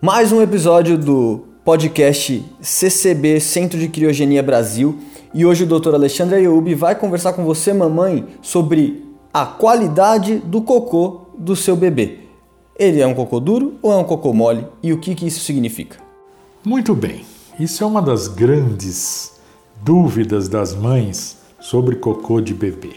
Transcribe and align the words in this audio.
Mais 0.00 0.30
um 0.30 0.42
episódio 0.42 0.98
do 0.98 1.46
podcast 1.64 2.44
CCB 2.60 3.40
Centro 3.40 3.78
de 3.78 3.88
Criogenia 3.88 4.42
Brasil 4.42 4.98
e 5.32 5.46
hoje 5.46 5.64
o 5.64 5.66
Dr. 5.66 5.94
Alexandre 5.94 6.36
Ayub 6.36 6.74
vai 6.74 6.94
conversar 6.94 7.32
com 7.32 7.46
você, 7.46 7.72
mamãe, 7.72 8.26
sobre 8.42 9.02
a 9.32 9.46
qualidade 9.46 10.36
do 10.36 10.60
cocô 10.60 11.22
do 11.38 11.56
seu 11.56 11.74
bebê. 11.74 12.18
Ele 12.78 13.00
é 13.00 13.06
um 13.06 13.14
cocô 13.14 13.40
duro 13.40 13.78
ou 13.80 13.90
é 13.90 13.96
um 13.96 14.04
cocô 14.04 14.34
mole 14.34 14.66
e 14.82 14.92
o 14.92 14.98
que, 14.98 15.14
que 15.14 15.26
isso 15.26 15.40
significa? 15.40 15.96
Muito 16.62 16.94
bem, 16.94 17.24
isso 17.58 17.82
é 17.82 17.86
uma 17.86 18.02
das 18.02 18.28
grandes 18.28 19.32
dúvidas 19.82 20.46
das 20.46 20.74
mães 20.74 21.38
sobre 21.58 21.96
cocô 21.96 22.38
de 22.42 22.52
bebê. 22.52 22.96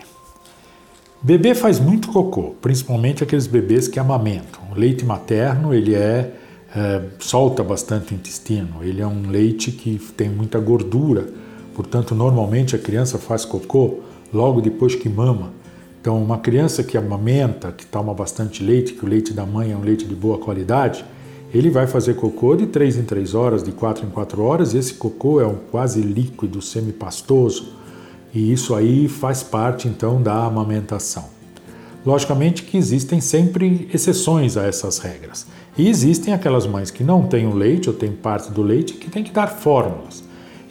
Bebê 1.21 1.55
faz 1.55 1.79
muito 1.79 2.11
cocô, 2.11 2.55
principalmente 2.61 3.23
aqueles 3.23 3.47
bebês 3.47 3.87
que 3.87 3.99
amamentam. 3.99 4.61
O 4.69 4.77
leite 4.77 5.05
materno 5.05 5.73
ele 5.73 5.95
é, 5.95 6.33
é 6.75 7.01
solta 7.19 7.63
bastante 7.63 8.13
o 8.13 8.15
intestino. 8.15 8.83
Ele 8.83 9.01
é 9.01 9.07
um 9.07 9.29
leite 9.29 9.71
que 9.71 9.97
tem 10.15 10.29
muita 10.29 10.59
gordura, 10.59 11.27
portanto 11.75 12.13
normalmente 12.13 12.75
a 12.75 12.79
criança 12.79 13.17
faz 13.17 13.45
cocô 13.45 13.99
logo 14.33 14.61
depois 14.61 14.95
que 14.95 15.09
mama. 15.09 15.51
Então 16.01 16.21
uma 16.21 16.37
criança 16.37 16.83
que 16.83 16.97
amamenta, 16.97 17.71
que 17.71 17.85
toma 17.85 18.13
bastante 18.13 18.63
leite, 18.63 18.93
que 18.93 19.05
o 19.05 19.07
leite 19.07 19.33
da 19.33 19.45
mãe 19.45 19.71
é 19.71 19.75
um 19.75 19.81
leite 19.81 20.05
de 20.05 20.15
boa 20.15 20.37
qualidade, 20.37 21.03
ele 21.53 21.69
vai 21.69 21.87
fazer 21.87 22.13
cocô 22.13 22.55
de 22.55 22.67
3 22.67 22.97
em 22.97 23.03
3 23.03 23.33
horas, 23.33 23.63
de 23.63 23.71
4 23.71 24.05
em 24.05 24.09
4 24.09 24.41
horas, 24.41 24.73
e 24.73 24.77
esse 24.77 24.93
cocô 24.93 25.41
é 25.41 25.47
um 25.47 25.55
quase 25.71 25.99
líquido, 25.99 26.61
semipastoso 26.61 27.79
e 28.33 28.51
isso 28.51 28.75
aí 28.75 29.07
faz 29.07 29.41
parte 29.41 29.87
então 29.87 30.21
da 30.21 30.45
amamentação. 30.45 31.25
Logicamente 32.05 32.63
que 32.63 32.77
existem 32.77 33.19
sempre 33.19 33.89
exceções 33.93 34.55
a 34.55 34.65
essas 34.65 34.99
regras. 34.99 35.47
E 35.79 35.87
existem 35.87 36.33
aquelas 36.33 36.67
mães 36.67 36.91
que 36.91 37.05
não 37.05 37.25
têm 37.25 37.47
o 37.47 37.55
leite 37.55 37.89
ou 37.89 37.95
têm 37.95 38.11
parte 38.11 38.51
do 38.51 38.61
leite 38.61 38.95
que 38.95 39.09
têm 39.09 39.23
que 39.23 39.31
dar 39.31 39.47
fórmulas. 39.47 40.21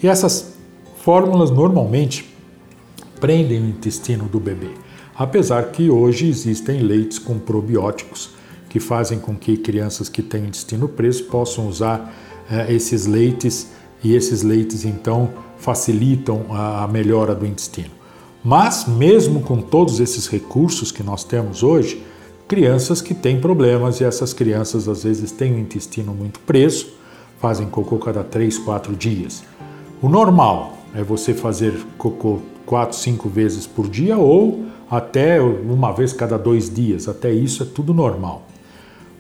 E 0.03 0.07
essas 0.07 0.53
fórmulas 0.99 1.51
normalmente 1.51 2.29
prendem 3.19 3.59
o 3.59 3.69
intestino 3.71 4.27
do 4.27 4.39
bebê. 4.39 4.69
Apesar 5.17 5.73
que 5.73 5.89
hoje 5.89 6.29
existem 6.29 6.81
leites 6.81 7.19
com 7.19 7.39
probióticos 7.39 8.33
que 8.69 8.79
fazem 8.79 9.19
com 9.19 9.35
que 9.35 9.57
crianças 9.57 10.11
que 10.11 10.21
têm 10.21 10.45
intestino 10.45 10.87
preso 10.87 11.25
possam 11.25 11.67
usar 11.67 12.15
eh, 12.51 12.75
esses 12.75 13.07
leites 13.07 13.71
e 14.05 14.15
esses 14.15 14.43
leites 14.43 14.85
então 14.85 15.31
facilitam 15.57 16.55
a 16.55 16.87
melhora 16.87 17.35
do 17.35 17.47
intestino. 17.47 17.93
Mas, 18.45 18.87
mesmo 18.87 19.41
com 19.41 19.63
todos 19.63 20.01
esses 20.01 20.27
recursos 20.27 20.93
que 20.93 21.03
nós 21.03 21.25
temos 21.25 21.63
hoje, 21.63 22.03
crianças 22.49 23.01
que 23.03 23.15
têm 23.15 23.41
problemas 23.41 24.01
e 24.01 24.05
essas 24.05 24.33
crianças 24.33 24.89
às 24.89 25.05
vezes 25.05 25.31
têm 25.31 25.55
o 25.55 25.59
intestino 25.59 26.15
muito 26.15 26.41
preso, 26.41 26.89
fazem 27.41 27.69
cocô 27.69 27.99
cada 27.99 28.25
3, 28.25 28.59
4 28.59 28.97
dias. 28.97 29.45
O 30.03 30.09
normal 30.09 30.79
é 30.95 31.03
você 31.03 31.35
fazer 31.35 31.75
cocô 31.97 32.41
4, 32.67 32.97
5 32.97 33.29
vezes 33.29 33.67
por 33.67 33.89
dia 33.89 34.17
ou 34.17 34.65
até 34.91 35.41
uma 35.41 35.93
vez 35.93 36.13
cada 36.13 36.39
dois 36.39 36.73
dias. 36.73 37.07
Até 37.07 37.31
isso 37.31 37.63
é 37.63 37.67
tudo 37.67 37.93
normal. 37.93 38.43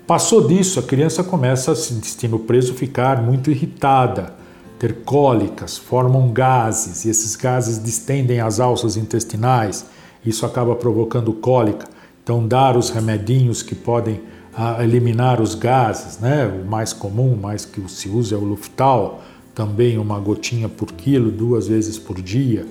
Passou 0.06 0.46
disso, 0.48 0.80
a 0.80 0.82
criança 0.82 1.22
começa, 1.22 1.70
o 1.70 1.74
intestino 1.74 2.38
preso, 2.38 2.72
ficar 2.72 3.22
muito 3.22 3.50
irritada 3.50 4.38
ter 4.78 4.98
cólicas, 5.04 5.76
formam 5.76 6.28
gases 6.32 7.04
e 7.04 7.10
esses 7.10 7.34
gases 7.34 7.82
distendem 7.82 8.40
as 8.40 8.60
alças 8.60 8.96
intestinais. 8.96 9.84
Isso 10.24 10.46
acaba 10.46 10.74
provocando 10.76 11.32
cólica. 11.32 11.86
Então, 12.28 12.46
dar 12.46 12.76
os 12.76 12.90
remedinhos 12.90 13.62
que 13.62 13.74
podem 13.74 14.20
ah, 14.54 14.84
eliminar 14.84 15.40
os 15.40 15.54
gases, 15.54 16.18
né? 16.18 16.46
O 16.46 16.68
mais 16.68 16.92
comum, 16.92 17.34
mais 17.34 17.64
que 17.64 17.80
se 17.90 18.06
usa 18.10 18.34
é 18.34 18.38
o 18.38 18.44
Luftal, 18.44 19.22
também 19.54 19.96
uma 19.96 20.18
gotinha 20.18 20.69
por 20.69 20.92
quilo, 20.92 21.30
duas 21.30 21.69
vezes 21.69 21.98
por 21.98 22.20
dia. 22.20 22.66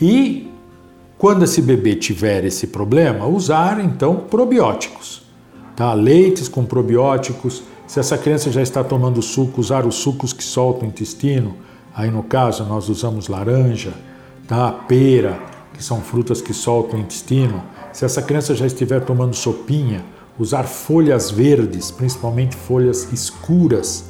E 0.00 0.48
quando 1.18 1.42
esse 1.42 1.60
bebê 1.60 1.96
tiver 1.96 2.44
esse 2.44 2.68
problema, 2.68 3.26
usar 3.26 3.84
então 3.84 4.14
probióticos, 4.14 5.22
tá? 5.74 5.92
Leites 5.92 6.46
com 6.46 6.64
probióticos 6.64 7.64
se 7.84 7.98
essa 7.98 8.16
criança 8.16 8.52
já 8.52 8.62
está 8.62 8.84
tomando 8.84 9.20
suco, 9.20 9.60
usar 9.60 9.84
os 9.84 9.96
sucos 9.96 10.32
que 10.32 10.44
soltam 10.44 10.84
o 10.84 10.86
intestino, 10.86 11.56
aí 11.92 12.12
no 12.12 12.22
caso 12.22 12.62
nós 12.64 12.88
usamos 12.88 13.26
laranja, 13.26 13.92
tá? 14.46 14.70
pera, 14.70 15.36
que 15.74 15.82
são 15.82 16.00
frutas 16.00 16.40
que 16.40 16.54
soltam 16.54 17.00
o 17.00 17.02
intestino. 17.02 17.60
Se 17.98 18.04
essa 18.04 18.22
criança 18.22 18.54
já 18.54 18.64
estiver 18.64 19.00
tomando 19.00 19.34
sopinha, 19.34 20.04
usar 20.38 20.62
folhas 20.62 21.32
verdes, 21.32 21.90
principalmente 21.90 22.54
folhas 22.54 23.12
escuras, 23.12 24.04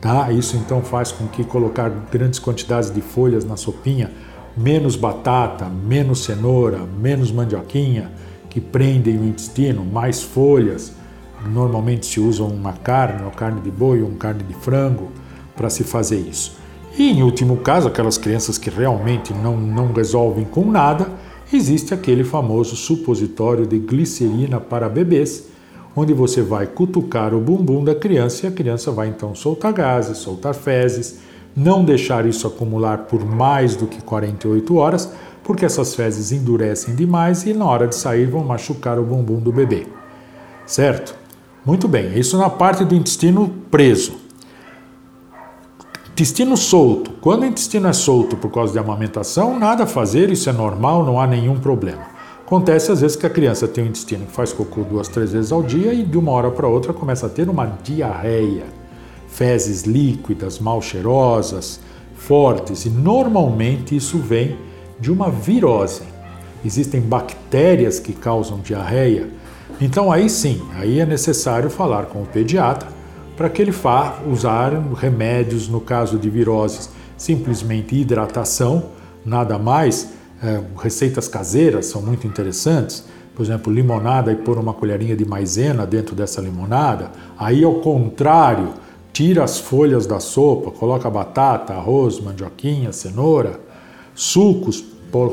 tá? 0.00 0.30
Isso 0.30 0.56
então 0.56 0.80
faz 0.80 1.10
com 1.10 1.26
que 1.26 1.42
colocar 1.42 1.88
grandes 1.88 2.38
quantidades 2.38 2.88
de 2.88 3.00
folhas 3.00 3.44
na 3.44 3.56
sopinha, 3.56 4.12
menos 4.56 4.94
batata, 4.94 5.64
menos 5.64 6.22
cenoura, 6.22 6.86
menos 7.00 7.32
mandioquinha, 7.32 8.12
que 8.48 8.60
prendem 8.60 9.18
o 9.18 9.24
intestino, 9.24 9.84
mais 9.84 10.22
folhas, 10.22 10.92
Normalmente 11.44 12.06
se 12.06 12.20
usa 12.20 12.44
uma 12.44 12.74
carne, 12.74 13.22
uma 13.22 13.32
carne 13.32 13.60
de 13.60 13.70
boi 13.72 14.02
ou 14.02 14.08
uma 14.08 14.18
carne 14.18 14.44
de 14.44 14.54
frango 14.54 15.10
para 15.56 15.68
se 15.68 15.82
fazer 15.82 16.20
isso. 16.20 16.56
E 16.96 17.10
em 17.10 17.24
último 17.24 17.56
caso, 17.56 17.88
aquelas 17.88 18.16
crianças 18.16 18.56
que 18.56 18.70
realmente 18.70 19.34
não, 19.34 19.56
não 19.56 19.92
resolvem 19.92 20.44
com 20.44 20.70
nada, 20.70 21.08
existe 21.56 21.92
aquele 21.92 22.24
famoso 22.24 22.76
supositório 22.76 23.66
de 23.66 23.78
glicerina 23.78 24.60
para 24.60 24.88
bebês, 24.88 25.48
onde 25.94 26.12
você 26.12 26.42
vai 26.42 26.66
cutucar 26.66 27.34
o 27.34 27.40
bumbum 27.40 27.84
da 27.84 27.94
criança 27.94 28.46
e 28.46 28.48
a 28.48 28.52
criança 28.52 28.90
vai 28.90 29.08
então 29.08 29.34
soltar 29.34 29.72
gases, 29.72 30.18
soltar 30.18 30.54
fezes, 30.54 31.18
não 31.54 31.84
deixar 31.84 32.26
isso 32.26 32.46
acumular 32.46 32.98
por 32.98 33.24
mais 33.24 33.76
do 33.76 33.86
que 33.86 34.00
48 34.00 34.74
horas, 34.76 35.12
porque 35.44 35.64
essas 35.64 35.94
fezes 35.94 36.32
endurecem 36.32 36.94
demais 36.94 37.44
e 37.44 37.52
na 37.52 37.66
hora 37.66 37.86
de 37.86 37.94
sair 37.94 38.26
vão 38.26 38.44
machucar 38.44 38.98
o 38.98 39.02
bumbum 39.02 39.40
do 39.40 39.52
bebê. 39.52 39.86
Certo? 40.64 41.14
Muito 41.64 41.86
bem, 41.86 42.18
isso 42.18 42.38
na 42.38 42.48
parte 42.48 42.84
do 42.84 42.94
intestino 42.94 43.48
preso. 43.70 44.21
Intestino 46.12 46.56
solto. 46.56 47.10
Quando 47.20 47.42
o 47.42 47.46
intestino 47.46 47.88
é 47.88 47.92
solto 47.92 48.36
por 48.36 48.50
causa 48.50 48.72
de 48.72 48.78
amamentação, 48.78 49.58
nada 49.58 49.84
a 49.84 49.86
fazer, 49.86 50.30
isso 50.30 50.48
é 50.48 50.52
normal, 50.52 51.04
não 51.04 51.18
há 51.18 51.26
nenhum 51.26 51.58
problema. 51.58 52.02
Acontece 52.44 52.92
às 52.92 53.00
vezes 53.00 53.16
que 53.16 53.26
a 53.26 53.30
criança 53.30 53.66
tem 53.66 53.82
um 53.82 53.86
intestino 53.86 54.26
que 54.26 54.32
faz 54.32 54.52
cocô 54.52 54.82
duas, 54.82 55.08
três 55.08 55.32
vezes 55.32 55.50
ao 55.50 55.62
dia 55.62 55.94
e 55.94 56.02
de 56.02 56.18
uma 56.18 56.30
hora 56.32 56.50
para 56.50 56.68
outra 56.68 56.92
começa 56.92 57.26
a 57.26 57.28
ter 57.30 57.48
uma 57.48 57.66
diarreia, 57.82 58.66
fezes 59.26 59.84
líquidas, 59.84 60.58
mal 60.58 60.82
cheirosas, 60.82 61.80
fortes, 62.14 62.84
e 62.84 62.90
normalmente 62.90 63.96
isso 63.96 64.18
vem 64.18 64.58
de 65.00 65.10
uma 65.10 65.30
virose. 65.30 66.02
Existem 66.62 67.00
bactérias 67.00 67.98
que 67.98 68.12
causam 68.12 68.58
diarreia 68.58 69.30
então 69.80 70.12
aí 70.12 70.28
sim, 70.28 70.62
aí 70.74 71.00
é 71.00 71.06
necessário 71.06 71.68
falar 71.70 72.06
com 72.06 72.22
o 72.22 72.26
pediatra 72.26 72.88
para 73.42 73.50
que 73.50 73.60
ele 73.60 73.72
vá 73.72 74.20
usar 74.24 74.72
remédios 74.94 75.66
no 75.66 75.80
caso 75.80 76.16
de 76.16 76.30
viroses, 76.30 76.88
simplesmente 77.16 77.96
hidratação, 77.96 78.84
nada 79.26 79.58
mais. 79.58 80.10
É, 80.40 80.60
receitas 80.80 81.26
caseiras 81.26 81.86
são 81.86 82.00
muito 82.00 82.24
interessantes. 82.24 83.04
Por 83.34 83.42
exemplo, 83.42 83.72
limonada 83.72 84.30
e 84.30 84.36
pôr 84.36 84.58
uma 84.58 84.72
colherinha 84.72 85.16
de 85.16 85.24
maisena 85.24 85.84
dentro 85.84 86.14
dessa 86.14 86.40
limonada. 86.40 87.10
Aí, 87.36 87.64
ao 87.64 87.80
contrário, 87.80 88.74
tira 89.12 89.42
as 89.42 89.58
folhas 89.58 90.06
da 90.06 90.20
sopa, 90.20 90.70
coloca 90.70 91.10
batata, 91.10 91.72
arroz, 91.72 92.20
mandioquinha, 92.20 92.92
cenoura, 92.92 93.58
sucos, 94.14 94.84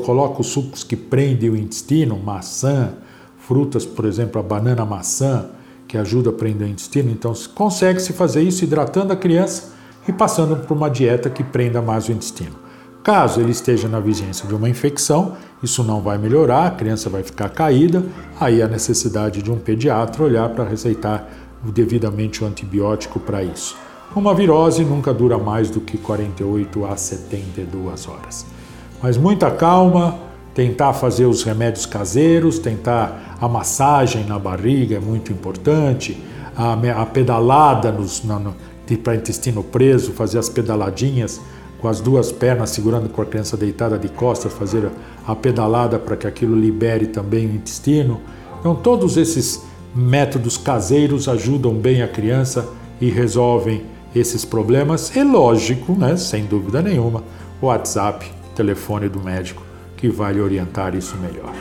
coloca 0.04 0.40
os 0.40 0.48
sucos 0.48 0.82
que 0.82 0.96
prendem 0.96 1.50
o 1.50 1.56
intestino, 1.56 2.18
maçã, 2.18 2.92
frutas, 3.38 3.86
por 3.86 4.04
exemplo, 4.04 4.40
a 4.40 4.42
banana, 4.42 4.84
maçã, 4.84 5.50
que 5.90 5.98
ajuda 5.98 6.30
a 6.30 6.32
prender 6.32 6.68
o 6.68 6.70
intestino. 6.70 7.10
Então, 7.10 7.32
consegue-se 7.52 8.12
fazer 8.12 8.42
isso 8.44 8.62
hidratando 8.62 9.12
a 9.12 9.16
criança 9.16 9.72
e 10.06 10.12
passando 10.12 10.54
por 10.54 10.76
uma 10.76 10.88
dieta 10.88 11.28
que 11.28 11.42
prenda 11.42 11.82
mais 11.82 12.08
o 12.08 12.12
intestino. 12.12 12.54
Caso 13.02 13.40
ele 13.40 13.50
esteja 13.50 13.88
na 13.88 13.98
vigência 13.98 14.46
de 14.46 14.54
uma 14.54 14.68
infecção, 14.68 15.36
isso 15.60 15.82
não 15.82 16.00
vai 16.00 16.16
melhorar, 16.16 16.66
a 16.66 16.70
criança 16.70 17.10
vai 17.10 17.24
ficar 17.24 17.48
caída, 17.48 18.04
aí 18.38 18.62
a 18.62 18.68
necessidade 18.68 19.42
de 19.42 19.50
um 19.50 19.58
pediatra 19.58 20.22
olhar 20.22 20.48
para 20.50 20.62
receitar 20.62 21.28
devidamente 21.64 22.44
o 22.44 22.46
antibiótico 22.46 23.18
para 23.18 23.42
isso. 23.42 23.76
Uma 24.14 24.32
virose 24.32 24.84
nunca 24.84 25.12
dura 25.12 25.38
mais 25.38 25.70
do 25.70 25.80
que 25.80 25.98
48 25.98 26.84
a 26.86 26.96
72 26.96 28.06
horas. 28.06 28.46
Mas 29.02 29.16
muita 29.16 29.50
calma, 29.50 30.16
tentar 30.54 30.92
fazer 30.92 31.26
os 31.26 31.42
remédios 31.42 31.86
caseiros, 31.86 32.58
tentar 32.58 33.36
a 33.40 33.48
massagem 33.48 34.24
na 34.24 34.38
barriga 34.38 34.96
é 34.96 35.00
muito 35.00 35.32
importante, 35.32 36.22
a, 36.56 36.72
a 37.00 37.06
pedalada 37.06 37.90
nos, 37.92 38.22
no, 38.22 38.54
para 39.02 39.14
intestino 39.14 39.62
preso, 39.62 40.12
fazer 40.12 40.38
as 40.38 40.48
pedaladinhas 40.48 41.40
com 41.80 41.88
as 41.88 42.00
duas 42.00 42.30
pernas 42.30 42.70
segurando 42.70 43.08
com 43.08 43.22
a 43.22 43.26
criança 43.26 43.56
deitada 43.56 43.98
de 43.98 44.08
costas, 44.08 44.52
fazer 44.52 44.90
a 45.26 45.34
pedalada 45.34 45.98
para 45.98 46.16
que 46.16 46.26
aquilo 46.26 46.54
libere 46.54 47.06
também 47.06 47.46
o 47.46 47.54
intestino. 47.54 48.20
Então, 48.58 48.74
todos 48.74 49.16
esses 49.16 49.62
métodos 49.94 50.58
caseiros 50.58 51.28
ajudam 51.28 51.74
bem 51.74 52.02
a 52.02 52.08
criança 52.08 52.68
e 53.00 53.08
resolvem 53.08 53.82
esses 54.14 54.44
problemas. 54.44 55.14
E 55.16 55.22
lógico, 55.22 55.92
né, 55.92 56.16
sem 56.16 56.44
dúvida 56.44 56.82
nenhuma, 56.82 57.22
o 57.62 57.66
WhatsApp, 57.66 58.30
telefone 58.54 59.08
do 59.08 59.20
médico, 59.20 59.62
que 60.00 60.08
vai 60.08 60.32
lhe 60.32 60.40
orientar 60.40 60.96
isso 60.96 61.14
melhor. 61.18 61.54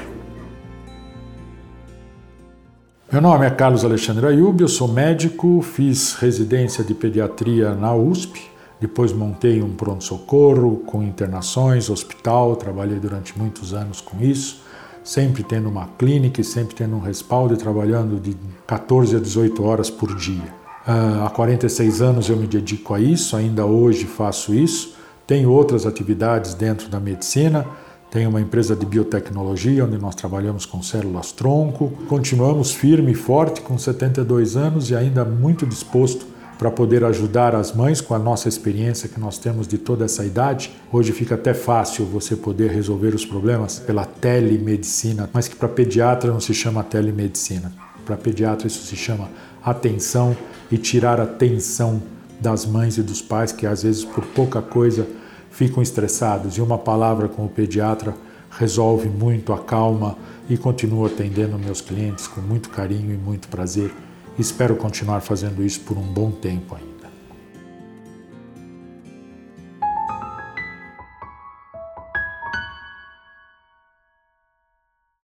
Meu 3.11 3.21
nome 3.21 3.45
é 3.45 3.49
Carlos 3.49 3.83
Alexandre 3.83 4.27
Ayub, 4.27 4.61
eu 4.61 4.67
sou 4.67 4.87
médico, 4.87 5.61
fiz 5.61 6.13
residência 6.13 6.83
de 6.83 6.93
pediatria 6.93 7.75
na 7.75 7.93
USP, 7.93 8.49
depois 8.79 9.11
montei 9.11 9.61
um 9.61 9.71
pronto-socorro 9.75 10.77
com 10.85 11.03
internações, 11.03 11.89
hospital, 11.89 12.55
trabalhei 12.55 12.97
durante 12.97 13.37
muitos 13.37 13.73
anos 13.73 13.99
com 13.99 14.23
isso, 14.23 14.61
sempre 15.03 15.43
tendo 15.43 15.67
uma 15.67 15.89
clínica 15.97 16.39
e 16.39 16.43
sempre 16.43 16.75
tendo 16.75 16.95
um 16.95 17.01
respaldo 17.01 17.55
e 17.55 17.57
trabalhando 17.57 18.19
de 18.21 18.37
14 18.65 19.17
a 19.17 19.19
18 19.19 19.63
horas 19.65 19.89
por 19.89 20.15
dia. 20.15 20.53
Uh, 20.87 21.25
há 21.25 21.29
46 21.29 22.01
anos 22.01 22.29
eu 22.29 22.37
me 22.37 22.47
dedico 22.47 22.93
a 22.93 23.01
isso, 23.01 23.35
ainda 23.35 23.65
hoje 23.65 24.05
faço 24.05 24.53
isso. 24.53 24.95
Tenho 25.27 25.51
outras 25.51 25.85
atividades 25.85 26.53
dentro 26.53 26.87
da 26.89 26.99
medicina, 26.99 27.65
tenho 28.11 28.29
uma 28.29 28.41
empresa 28.41 28.75
de 28.75 28.85
biotecnologia 28.85 29.85
onde 29.85 29.97
nós 29.97 30.15
trabalhamos 30.15 30.65
com 30.65 30.81
células 30.81 31.31
tronco. 31.31 31.91
Continuamos 32.07 32.71
firme 32.71 33.11
e 33.11 33.15
forte 33.15 33.61
com 33.61 33.77
72 33.77 34.57
anos 34.57 34.89
e 34.89 34.95
ainda 34.95 35.23
muito 35.23 35.65
disposto 35.65 36.25
para 36.57 36.71
poder 36.71 37.05
ajudar 37.05 37.55
as 37.55 37.71
mães 37.71 38.01
com 38.01 38.13
a 38.13 38.19
nossa 38.19 38.49
experiência 38.49 39.07
que 39.07 39.19
nós 39.19 39.37
temos 39.37 39.67
de 39.67 39.77
toda 39.77 40.05
essa 40.05 40.25
idade. 40.25 40.71
Hoje 40.91 41.13
fica 41.13 41.35
até 41.35 41.53
fácil 41.53 42.05
você 42.05 42.35
poder 42.35 42.71
resolver 42.71 43.15
os 43.15 43.25
problemas 43.25 43.79
pela 43.79 44.03
telemedicina, 44.05 45.29
mas 45.31 45.47
que 45.47 45.55
para 45.55 45.69
pediatra 45.69 46.31
não 46.31 46.39
se 46.39 46.53
chama 46.53 46.83
telemedicina. 46.83 47.71
Para 48.05 48.17
pediatra 48.17 48.67
isso 48.67 48.85
se 48.85 48.95
chama 48.95 49.29
atenção 49.63 50.35
e 50.71 50.77
tirar 50.77 51.21
a 51.21 51.27
tensão 51.27 52.01
das 52.41 52.65
mães 52.65 52.97
e 52.97 53.03
dos 53.03 53.21
pais 53.21 53.51
que 53.51 53.67
às 53.67 53.83
vezes 53.83 54.03
por 54.03 54.25
pouca 54.25 54.61
coisa 54.61 55.07
ficam 55.49 55.81
estressados 55.81 56.57
e 56.57 56.61
uma 56.61 56.77
palavra 56.77 57.27
com 57.27 57.45
o 57.45 57.49
pediatra 57.49 58.15
resolve 58.51 59.07
muito, 59.07 59.53
acalma 59.53 60.17
e 60.49 60.57
continuo 60.57 61.05
atendendo 61.05 61.57
meus 61.57 61.81
clientes 61.81 62.27
com 62.27 62.41
muito 62.41 62.69
carinho 62.69 63.13
e 63.13 63.17
muito 63.17 63.47
prazer. 63.47 63.93
Espero 64.37 64.75
continuar 64.75 65.21
fazendo 65.21 65.63
isso 65.63 65.81
por 65.81 65.97
um 65.97 66.13
bom 66.13 66.31
tempo 66.31 66.75
ainda. 66.75 66.88